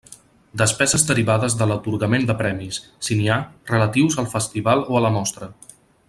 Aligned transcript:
Despeses 0.61 1.03
derivades 1.09 1.57
de 1.59 1.67
l'atorgament 1.71 2.25
de 2.31 2.37
premis, 2.41 2.79
si 3.07 3.17
n'hi 3.21 3.29
ha, 3.35 3.39
relatius 3.73 4.21
al 4.23 4.31
festival 4.35 4.85
o 4.95 4.99
a 5.01 5.07
la 5.09 5.13
mostra. 5.19 5.51